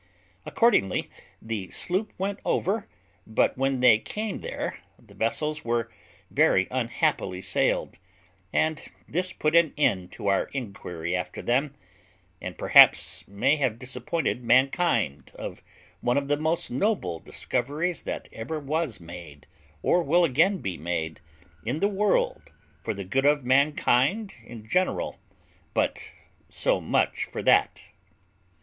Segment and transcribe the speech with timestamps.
[0.47, 2.87] Accordingly, the sloop went over;
[3.27, 5.91] but when they came there, the vessels were
[6.31, 7.99] very unhappily sailed,
[8.51, 11.75] and this put an end to our inquiry after them,
[12.41, 15.61] and perhaps may have disappointed mankind of
[15.99, 19.45] one of the most noble discoveries that ever was made,
[19.83, 21.19] or will again be made,
[21.63, 25.19] in the world, for the good of mankind in general;
[25.75, 26.11] but
[26.49, 27.83] so much for that.